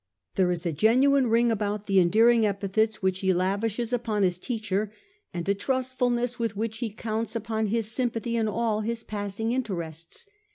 [0.33, 4.91] There is a genuine ring about the endearing epithets which he lavishes upon his teacher,
[5.31, 9.51] and a trustfulness with which he counts upon his sym pathy in all his passing
[9.51, 10.25] interests.